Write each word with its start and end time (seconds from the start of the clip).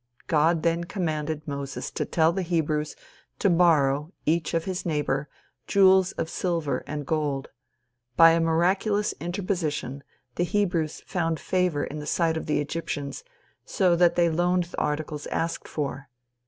God 0.25 0.63
then 0.63 0.85
commanded 0.85 1.47
Moses 1.47 1.91
to 1.91 2.05
tell 2.05 2.33
the 2.33 2.41
Hebrews 2.41 2.95
to 3.37 3.51
borrow, 3.51 4.11
each 4.25 4.55
of 4.55 4.63
his 4.65 4.83
neighbor, 4.83 5.29
jewels 5.67 6.11
of 6.13 6.27
silver 6.27 6.83
and 6.87 7.05
gold. 7.05 7.49
By 8.17 8.31
a 8.31 8.39
miraculous 8.39 9.13
interposition 9.19 10.03
the 10.37 10.43
Hebrews 10.43 11.03
found 11.05 11.39
favor 11.39 11.83
in 11.83 11.99
the 11.99 12.07
sight 12.07 12.35
of 12.35 12.47
the 12.47 12.59
Egyptians 12.59 13.23
so 13.63 13.95
that 13.95 14.15
they 14.15 14.27
loaned 14.27 14.63
the 14.63 14.81
articles 14.81 15.27
asked 15.27 15.67
for. 15.67 16.09